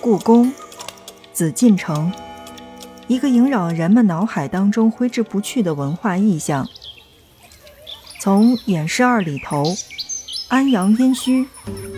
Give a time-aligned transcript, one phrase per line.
[0.00, 0.50] 故宫、
[1.30, 2.10] 紫禁城，
[3.06, 6.66] 一个萦绕人们脑海当中挥之不去的文化意象。
[8.18, 9.62] 从偃师二里头、
[10.48, 11.46] 安阳殷墟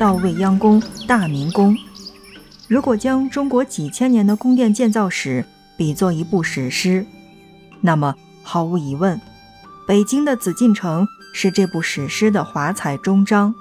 [0.00, 1.76] 到未央宫、大明宫，
[2.66, 5.44] 如果将中国几千年的宫殿建造史
[5.76, 7.06] 比作一部史诗，
[7.80, 9.20] 那么毫无疑问，
[9.86, 13.54] 北京的紫禁城是这部史诗的华彩终章。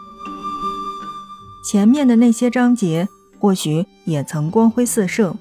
[1.63, 3.07] 前面的那些章节。
[3.41, 5.35] 或许也曾光辉四射，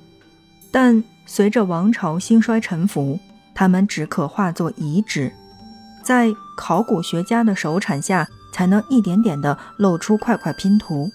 [0.70, 3.20] 但随着王朝兴衰沉浮，
[3.54, 5.30] 它们只可化作遗址，
[6.02, 11.10] 在考古学家的手铲下，才能一点点地露出块块拼图。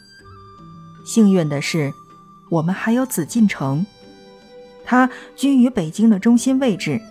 [1.04, 1.92] 幸运的是，
[2.52, 3.84] 我们还有紫禁城，
[4.86, 7.02] 它居于北京的中心位置，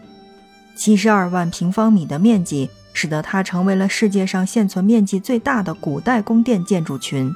[0.77, 7.35] 七十二万平方米的面积，使得它成为了世界上现存面积最大的古代宫殿建筑群。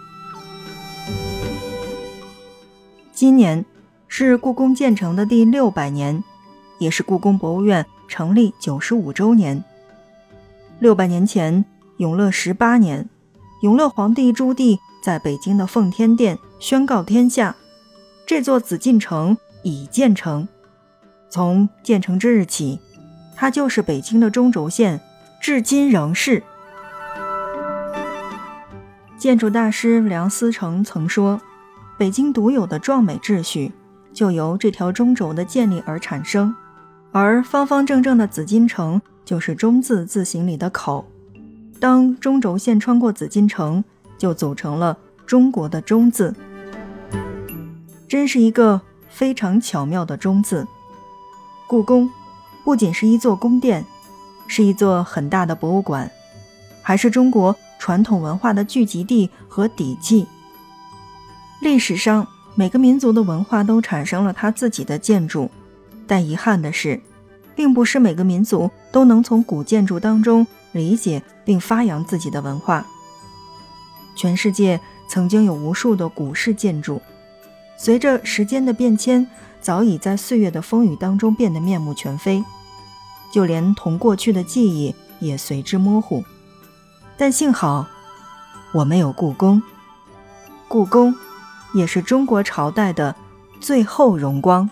[3.19, 3.65] 今年
[4.07, 6.23] 是故宫建成的第六百年，
[6.79, 9.65] 也是故宫博物院成立九十五周年。
[10.79, 11.65] 六百年前，
[11.97, 13.09] 永乐十八年，
[13.63, 17.57] 永乐皇帝朱棣在北京的奉天殿宣告天下：
[18.25, 20.47] 这座紫禁城已建成。
[21.29, 22.79] 从建成之日起，
[23.35, 25.01] 它就是北京的中轴线，
[25.41, 26.45] 至今仍是。
[29.19, 31.41] 建筑大师梁思成曾说。
[31.99, 33.73] 北京独有的壮美秩序，
[34.15, 36.55] 就由这条中轴的建立而产生，
[37.11, 41.05] 而方方正正的紫禁城就是“中”字字形里的口。
[41.81, 43.83] 当中轴线穿过紫禁城，
[44.17, 44.97] 就组成了
[45.27, 46.33] 中国的“中”字，
[48.07, 50.65] 真是一个非常巧妙的“中”字。
[51.67, 52.09] 故宫
[52.63, 53.85] 不仅是一座宫殿，
[54.47, 56.09] 是一座很大的博物馆，
[56.81, 60.29] 还是中国传统文化的聚集地和底气。
[61.61, 65.51] 历史上，每个民族的文化都产生了它自己的建筑，
[66.07, 67.01] 但遗憾的是，
[67.57, 72.87] 并不是每个民族都能从古建筑当中理解并发扬自己的文化。
[74.15, 77.03] 全世界曾经有无数的古式建筑，
[77.77, 79.27] 随着时间的变迁，
[79.61, 82.45] 早已在岁月的风雨当中变得面目全非，
[83.33, 86.25] 就连同过去的记忆也随之模糊。
[87.17, 87.87] 但幸好，
[88.73, 89.61] 我们有故宫，
[90.69, 91.13] 故宫。
[91.75, 93.15] 也是中国朝代的
[93.61, 94.69] 最后荣光。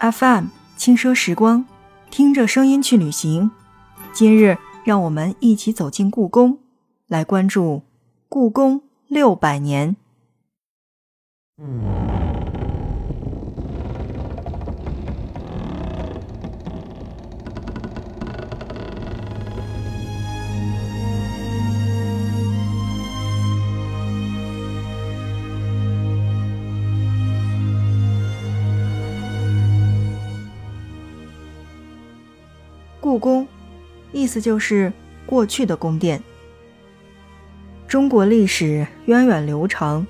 [0.00, 0.46] FM
[0.76, 1.64] 轻奢时光，
[2.10, 3.50] 听着声音去旅行。
[4.12, 6.58] 今日，让我们一起走进故宫，
[7.06, 7.82] 来关注
[8.28, 9.96] 故宫六百年。
[33.18, 33.48] 故宫，
[34.12, 34.92] 意思就是
[35.26, 36.22] 过去的宫殿。
[37.88, 40.06] 中国历史源远流长，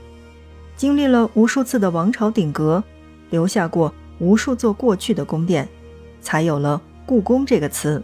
[0.77, 2.85] 经历了无数次的王朝鼎革，
[3.31, 5.67] 留下过无数座过去的宫殿，
[6.21, 8.03] 才有了故宫这个词。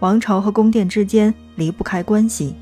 [0.00, 2.54] 王朝和宫殿之间离不开关系，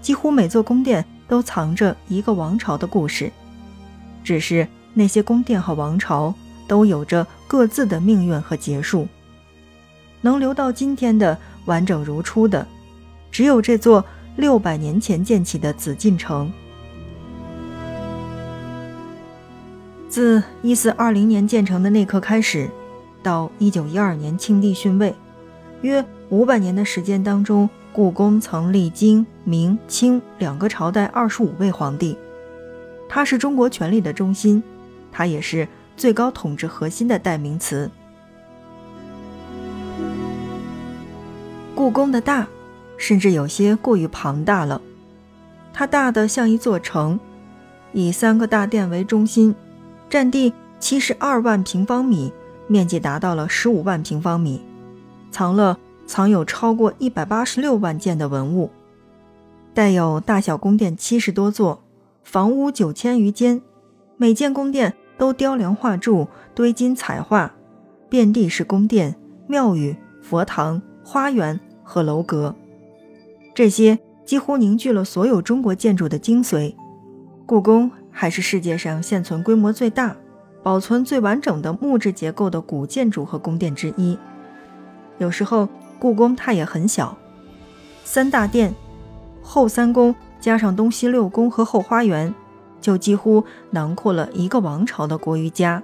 [0.00, 3.30] 几乎每座宫殿都藏着一个王朝的故事，
[4.24, 6.34] 只是那些宫殿和王朝
[6.66, 9.06] 都有着各自的命运和结束。
[10.20, 12.66] 能留到今天的完整如初的，
[13.30, 14.04] 只有这座
[14.36, 16.52] 六百年前建起的紫禁城。
[20.08, 22.68] 自一四二零年建成的那刻开始，
[23.22, 25.14] 到一九一二年清帝逊位，
[25.82, 32.18] 约五百年的时间当中，故宫曾历经明清两个朝代二十五位皇帝。
[33.08, 34.62] 它是中国权力的中心，
[35.12, 37.88] 它也是最高统治核心的代名词。
[41.80, 42.46] 故宫的大，
[42.98, 44.82] 甚至有些过于庞大了。
[45.72, 47.18] 它大的像一座城，
[47.94, 49.54] 以三个大殿为中心，
[50.10, 52.30] 占地七十二万平方米，
[52.66, 54.60] 面积达到了十五万平方米，
[55.30, 58.68] 藏了藏有超过一百八十六万件的文物，
[59.72, 61.82] 带有大小宫殿七十多座，
[62.22, 63.62] 房屋九千余间，
[64.18, 67.50] 每间宫殿都雕梁画柱、堆金彩画，
[68.10, 69.16] 遍地是宫殿、
[69.46, 71.58] 庙宇、佛堂、花园。
[71.90, 72.54] 和楼阁，
[73.52, 76.72] 这些几乎凝聚了所有中国建筑的精髓。
[77.44, 80.16] 故宫还是世界上现存规模最大、
[80.62, 84.16] 保存最完整的木质结构的古建筑和宫殿之一。
[85.18, 87.18] 有时候，故宫它也很小，
[88.04, 88.72] 三大殿、
[89.42, 92.32] 后三宫加上东西六宫和后花园，
[92.80, 95.82] 就几乎囊括了一个王朝的国与家。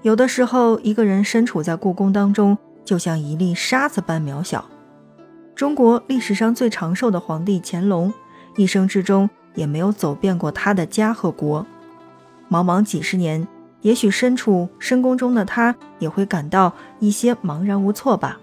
[0.00, 4.64] 有的时候，一个人身处在故宫当中，就像一粒沙子般渺小。
[5.54, 8.14] 中国历史上最长寿的皇帝乾隆，
[8.56, 11.66] 一生之中也没有走遍过他的家和国。
[12.48, 13.46] 茫茫几十年，
[13.82, 18.40] 也许身处深宫中的他，也会感到一些茫然无措吧。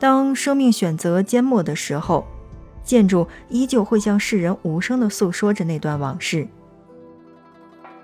[0.00, 2.26] 当生命选择缄默的时候，
[2.82, 6.48] 建筑依旧会向世人无声地诉说着那段往事。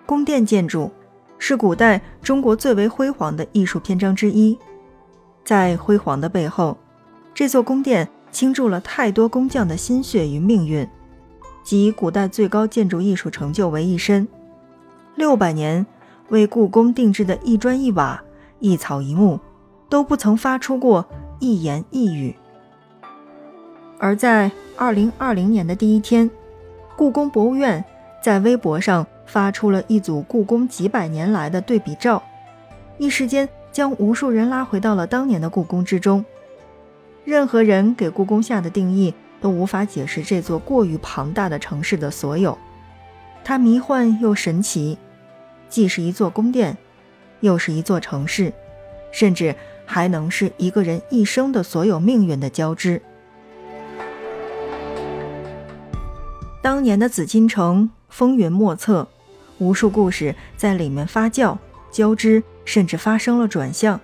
[0.07, 0.93] 宫殿建筑。
[1.37, 4.57] 是古代中国最为辉煌的艺术篇章之一，
[5.45, 6.77] 在辉煌的背后，
[7.35, 10.89] 这座宫殿倾注了太多工匠的心血与命运，
[11.63, 14.27] 集古代最高建筑艺术成就为一身。
[15.15, 15.85] 六百年
[16.31, 18.23] 为故宫定制的一砖一瓦、
[18.59, 19.39] 一草一木，
[19.89, 21.07] 都不曾发出过
[21.39, 22.35] 一言一语。
[23.99, 26.31] 而在二零二零年的第一天，
[26.97, 27.85] 故宫博物院
[28.23, 29.07] 在微博上。
[29.27, 32.23] 发出了一组故宫几百年来的对比照，
[32.99, 36.25] 一时间将无数人拉回到了当年的故宫之中。
[37.25, 42.57] 任何人给故宫下的定义都无法解释这座过于庞大的城市的所有。
[43.43, 44.97] 它迷幻又神奇，
[45.69, 46.79] 既是一座宫殿，
[47.41, 48.53] 又是一座城市，
[49.11, 49.55] 甚至
[49.85, 53.03] 还能是一个人一生的所有命运的交织。
[56.63, 59.09] 当年的紫禁城风云莫测。
[59.59, 61.57] 无数故事在里面发酵、
[61.93, 64.01] 交织，甚至发生了转向。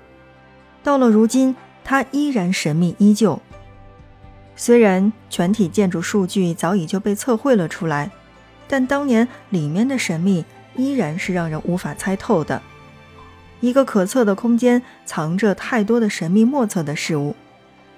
[0.83, 1.55] 到了如今，
[1.85, 3.41] 它依然神秘依旧。
[4.57, 8.11] 虽然全体建筑数据早已就被测绘了出来，
[8.69, 10.45] 但当年里面的神秘
[10.77, 12.61] 依然是让人无法猜透的。
[13.61, 17.37] 一个可测的空间，藏着太多的神秘莫测的事物，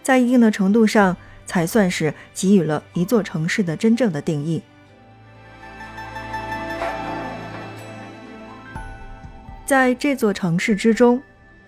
[0.03, 1.17] 在一定的程度上，
[1.47, 4.63] 才算是给予了一座城市的真正的定义。
[9.73, 11.23] 在这座城市之中，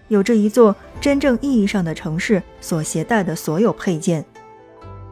[0.08, 4.22] 有着一座真正意义上的城市所携带的所有配件：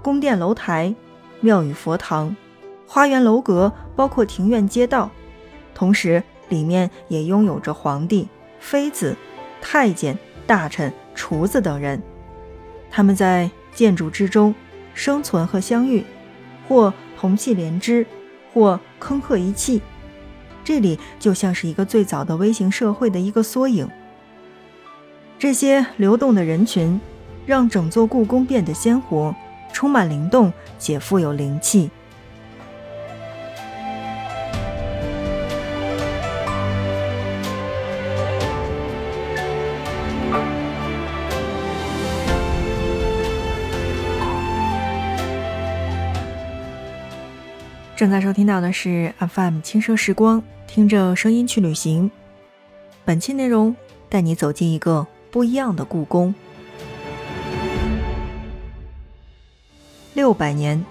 [0.03, 0.95] 宫殿、楼台、
[1.41, 2.37] 庙宇、佛堂、
[2.87, 5.11] 花园、楼阁，包括庭院、街道。
[5.75, 8.29] 同时，里面也拥有着皇帝、
[8.61, 9.17] 妃子、
[9.63, 12.03] 太监、大臣、厨子等人。
[12.91, 14.55] 他们在建筑之中
[14.93, 16.05] 生存和相遇，
[16.69, 18.05] 或同气连枝，
[18.53, 19.81] 或坑壑一气。
[20.65, 23.89] 这里就像是一个最早的微型社会的一个缩影。
[25.39, 27.01] 这些流动的人群，
[27.47, 29.35] 让整座故宫变得鲜活、
[29.73, 31.91] 充满灵动且富有灵气。
[47.95, 52.11] 正在收听到的是 FM 轻奢时光，听着声音去旅行。
[53.05, 53.77] 本期内容
[54.09, 56.35] 带你走进一个不一样的故宫。
[60.15, 60.83] 六百年，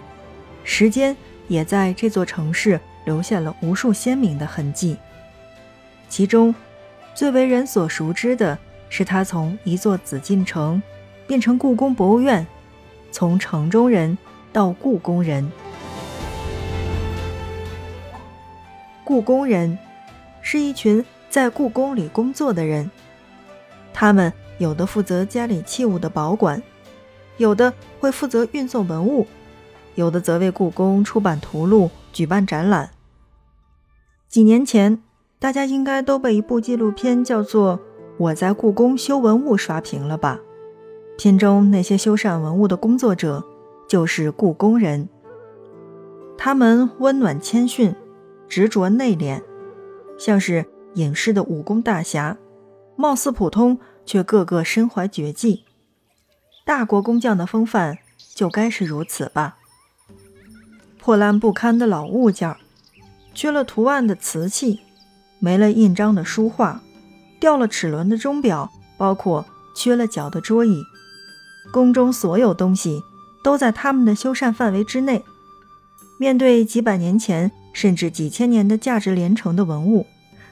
[0.63, 1.17] 时间
[1.47, 4.95] 也在这座城市留下了无数鲜明的痕迹。
[6.07, 6.53] 其中，
[7.15, 8.57] 最为人所熟知的
[8.89, 10.81] 是它从一座紫禁城
[11.27, 12.45] 变成故宫博物院，
[13.11, 14.17] 从城中人
[14.53, 15.51] 到故宫人。
[19.03, 19.77] 故宫人
[20.41, 22.89] 是一群在故宫里工作的人，
[23.93, 26.61] 他们有的负责家里器物的保管，
[27.37, 29.25] 有的会负责运送文物，
[29.95, 32.91] 有的则为故宫出版图录、举办展览。
[34.29, 35.01] 几年前，
[35.39, 37.77] 大家应该都被一部纪录片叫做
[38.17, 40.39] 《我在故宫修文物》刷屏了吧？
[41.17, 43.43] 片中那些修缮文物的工作者
[43.87, 45.09] 就是故宫人，
[46.37, 47.95] 他们温暖谦逊。
[48.51, 49.41] 执着内敛，
[50.19, 50.65] 像是
[50.95, 52.35] 隐士的武功大侠，
[52.97, 55.63] 貌似普通，却个个身怀绝技。
[56.65, 57.99] 大国工匠的风范
[58.35, 59.55] 就该是如此吧。
[60.99, 62.53] 破烂不堪的老物件，
[63.33, 64.81] 缺了图案的瓷器，
[65.39, 66.83] 没了印章的书画，
[67.39, 70.83] 掉了齿轮的钟表，包括缺了脚的桌椅，
[71.71, 73.01] 宫中所有东西
[73.41, 75.23] 都在他们的修缮范围之内。
[76.19, 77.49] 面对几百年前。
[77.73, 80.05] 甚至几千年的价值连城的文物，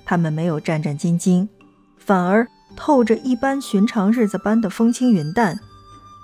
[0.06, 1.48] 他们没有战战兢兢，
[1.98, 5.60] 反而透着一般寻常日子般的风轻云淡，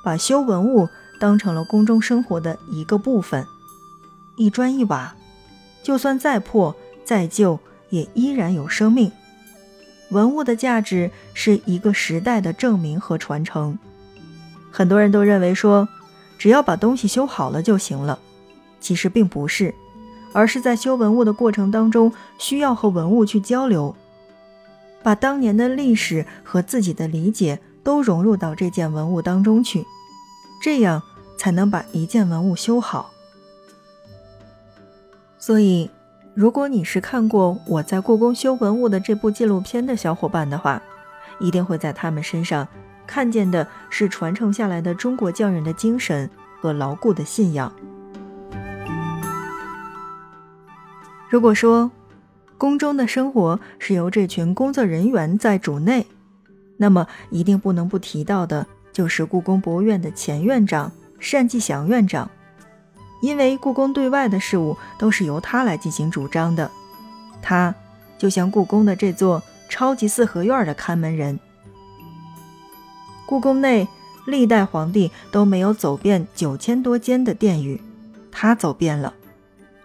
[0.03, 0.87] 把修文物
[1.19, 3.45] 当成了宫中生活的一个部分。
[4.37, 5.15] 一砖一瓦，
[5.83, 7.59] 就算再破再旧，
[7.89, 9.11] 也依然有生命。
[10.11, 13.77] 文物的价值是一个时代的证明和传承。
[14.71, 15.87] 很多人都认为说，
[16.37, 18.19] 只要把东西修好了就行了，
[18.79, 19.73] 其实并不是，
[20.35, 23.95] 而是在修文物的过程当中，需要和文物去交流，
[25.01, 29.85] 把当年的历史和自己的理解都融入到这件文物当中去，
[30.61, 31.01] 这样
[31.37, 33.11] 才能把一件文物修好。
[35.39, 35.89] 所以，
[36.33, 40.81] 如果你是看过我在故宫修文物的这部纪录片的小伙伴的话，
[41.39, 42.67] 一定会在他们身上
[43.07, 47.71] 看见的是传承下来的中国匠人的精神和牢固的信仰。
[51.35, 51.91] 如果说
[52.57, 56.07] 宫中的生活是由这群工作人员在主内，
[56.77, 60.89] 那么一定不能不提到的就是故宫博物院的前院长
[61.19, 62.31] 单霁翔院长。
[63.21, 66.71] 因为故宫对外的事务都是由他来进行主张的，
[67.41, 67.75] 他
[68.17, 71.37] 就像故宫的这座超级四合院的看门人。
[73.25, 73.85] 故宫内
[74.25, 77.81] 历代皇帝都没有走遍九千多间的殿宇，
[78.31, 79.13] 他走遍了，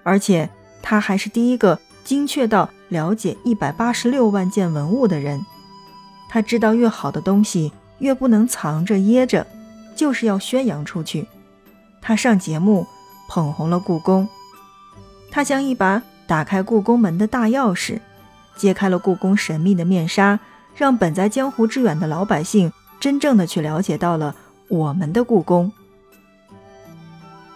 [0.05, 0.49] 而且
[0.83, 5.45] 他还是第一个精确到了解一百八十六万件文物的人。
[6.29, 9.47] 他知道越好的东西越不能藏着掖着，
[9.95, 11.27] 就是要宣扬出去。
[12.01, 12.87] 他上节目。
[13.33, 14.29] 捧红了故宫，
[15.31, 18.01] 他像一把打开故宫门的大钥匙，
[18.57, 20.41] 揭开了故宫神秘的面纱，
[20.75, 24.35] 让本在江湖之远的老百姓真正的去了解到了
[24.67, 25.71] 我们的故宫。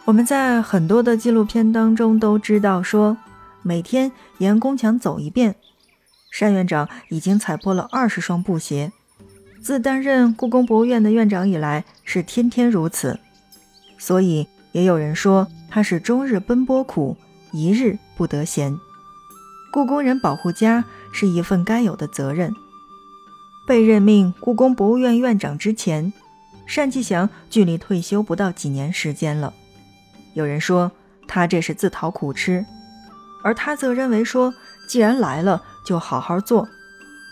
[0.07, 3.17] 我们在很多的纪录片当中都知道，说
[3.63, 5.55] 每天沿宫墙走一遍，
[6.39, 8.93] 单院长已经踩破了二十双布鞋，
[9.63, 13.19] 自担任故宫博物院的院长以来是天天如此，
[13.97, 15.49] 所以也有人说。
[15.71, 17.17] 他是终日奔波苦，
[17.51, 18.79] 一日不得闲。
[19.73, 22.55] 故宫人保护家是一份该有的责任。
[23.67, 26.13] 被任命故宫博物院院长之前，
[26.73, 29.53] 单霁翔距离退休不到几年时间了。
[30.35, 30.93] 有人说
[31.27, 32.65] 他这是自讨苦吃，
[33.43, 34.53] 而他则认为说，
[34.89, 36.69] 既然来了，就好好做，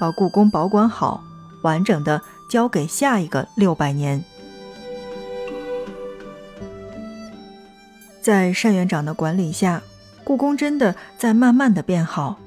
[0.00, 1.22] 把故宫保管好，
[1.62, 4.24] 完整的交给下一个六百年。
[8.22, 9.82] 在单院长的管理下，
[10.22, 12.38] 故宫真的在慢慢的变好，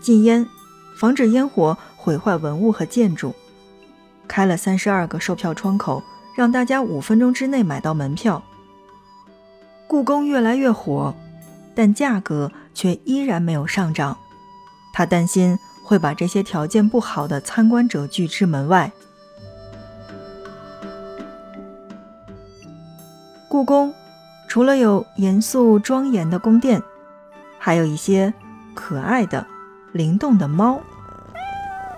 [0.00, 0.46] 禁烟，
[0.94, 3.34] 防止烟火毁坏文物和建筑，
[4.28, 6.02] 开了三十二个售票窗口，
[6.36, 8.42] 让大家五分钟之内买到门票。
[9.90, 11.12] 故宫越来越火，
[11.74, 14.16] 但价格却依然没有上涨，
[14.92, 18.92] 他担心会把这些条件不好的参观者拒之门外。
[23.48, 23.92] 故宫。
[24.46, 26.80] 除了有严肃庄严的宫殿，
[27.58, 28.32] 还有一些
[28.74, 29.44] 可爱的、
[29.92, 30.80] 灵动的猫。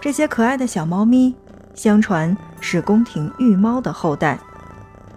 [0.01, 1.35] 这些可爱的小猫咪，
[1.75, 4.39] 相传是宫廷御猫的后代，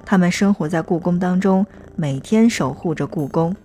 [0.05, 1.65] 它们生活在故宫当中，
[1.97, 3.55] 每天守护着故宫。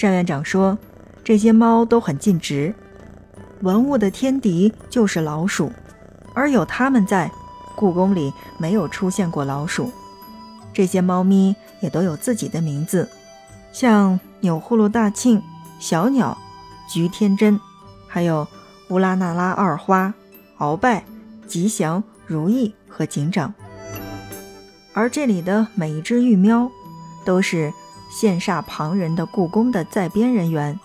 [0.00, 0.76] 单院长说，
[1.22, 2.74] 这些猫都很尽职，
[3.60, 5.72] 文物的天敌就是老鼠，
[6.34, 7.30] 而有它们在，
[7.74, 9.90] 故宫里没有出现过老鼠。
[10.72, 13.08] 这些猫咪也都有自己的名字，
[13.72, 15.42] 像钮祜禄大庆、
[15.78, 16.36] 小鸟、
[16.92, 17.58] 菊天真，
[18.06, 18.46] 还有
[18.90, 20.12] 乌拉那拉二花、
[20.58, 21.04] 鳌拜、
[21.46, 23.54] 吉祥、如意和警长。
[24.92, 26.70] 而这里的每一只玉喵，
[27.26, 27.70] 都是
[28.10, 30.78] 羡煞旁人的故宫的在编人员，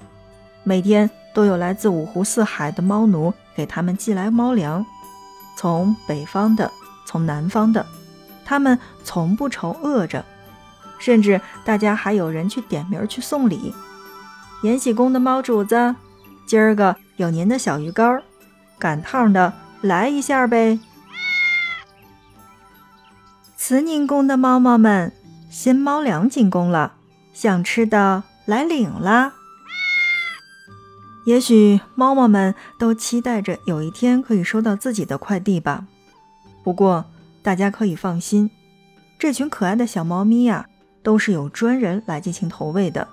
[0.63, 4.85] 每天都有来自五湖四海的猫奴给他们寄来猫粮，
[5.55, 6.69] 从北方的，
[7.05, 7.85] 从南方的。
[8.43, 10.25] 他们从不愁饿着，
[10.99, 13.73] 甚至大家还有人去点名去送礼。
[14.63, 15.95] 延禧宫的猫主子，
[16.45, 18.23] 今儿个有您的小鱼干儿，
[18.77, 20.79] 赶趟的来一下呗。
[23.55, 25.13] 慈宁宫的猫猫们，
[25.51, 26.93] 新猫粮进宫了，
[27.33, 29.33] 想吃的来领啦。
[31.25, 35.85] 也许猫猫们都期待着有一天可以收到自己的快递吧。
[36.63, 37.05] 不过。
[37.43, 38.51] 大家可以放心，
[39.17, 40.67] 这群可爱的小猫咪呀，
[41.01, 43.07] 都是有专人来进行投喂的，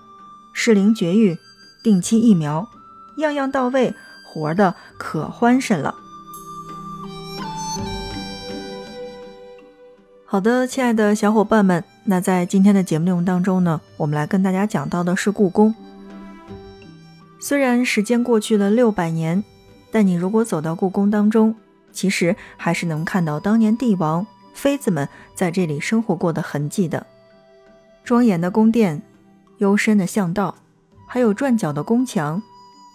[0.52, 1.38] 适龄绝育，
[1.82, 2.68] 定期疫苗，
[3.16, 3.94] 样样到位，
[4.26, 5.94] 活的可欢实了。
[10.26, 15.74] 好的，亲爱的小伙伴们，那在今天的节目内容当中呢，我们来跟大家讲到的是故宫。
[17.38, 19.44] 虽然时间过去了六百年，
[19.92, 21.54] 但你如果走到故宫当中，
[21.92, 27.06] 其实还是能看到当年帝王妃子们在这里生活过的痕迹的。
[28.02, 29.02] 庄严的宫殿，
[29.58, 30.54] 幽深的巷道，
[31.06, 32.42] 还有转角的宫墙，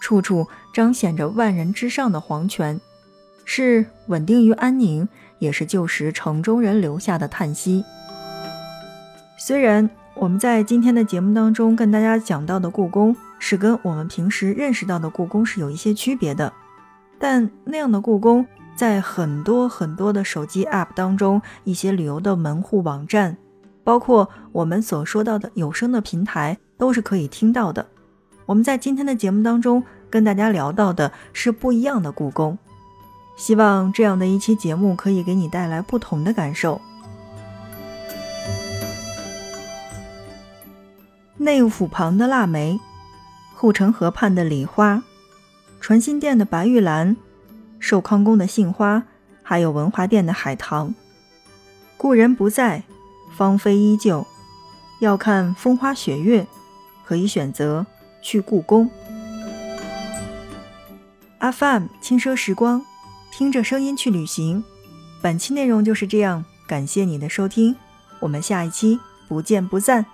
[0.01, 2.81] 处处彰显着万人之上的皇权，
[3.45, 7.85] 是稳定与安宁，也是旧时城中人留下的叹息。
[9.45, 16.53] 虽然我们在今天的节目当中跟大家讲到的故宫，是跟我们平时认识到的故宫是有一些区别的。
[17.19, 23.35] 但那样的故宫，在很多很多的手机 App 当中，一些旅游的门户网站，
[23.83, 27.85] 包括我们所说到的有声的平台，都是可以听到的。
[28.45, 32.57] 我们在今天的节目当中跟大家聊到的是不一样的故宫，
[33.35, 36.79] 希望这样的一期节目可以给你带来不同的感受。
[41.43, 42.79] 内务府旁的腊梅，
[43.53, 45.03] 护城河畔的梨花。
[45.81, 47.17] 传心殿的白玉兰，
[47.79, 49.03] 寿康宫的杏花，
[49.41, 50.95] 还有文华殿的海棠。
[51.97, 52.83] 故人不在，
[53.35, 54.25] 芳菲依旧。
[55.01, 56.47] 要看风花雪月，
[57.05, 57.85] 可以选择
[58.21, 58.89] 去故宫。
[61.39, 62.81] 阿 m 轻奢时光，
[63.33, 64.63] 听着声音去旅行。
[65.21, 67.75] 本期内容就是这样，感谢你的收听，
[68.21, 68.97] 我们下一期
[69.27, 70.05] 不见不散。